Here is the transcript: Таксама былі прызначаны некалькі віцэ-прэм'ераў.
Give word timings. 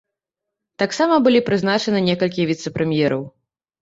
Таксама 0.83 1.19
былі 1.27 1.43
прызначаны 1.49 1.99
некалькі 2.09 2.49
віцэ-прэм'ераў. 2.53 3.23